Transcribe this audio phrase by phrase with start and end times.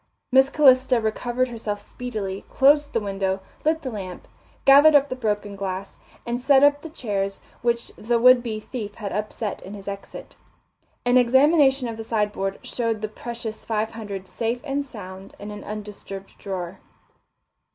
[0.31, 4.27] Miss Calista recovered herself speedily, closed the window, lit the lamp,
[4.65, 8.95] gathered up the broken glass, and set up the chairs which the would be thief
[8.95, 10.35] had upset in his exit.
[11.05, 15.63] An examination of the sideboard showed the precious five hundred safe and sound in an
[15.63, 16.79] undisturbed drawer.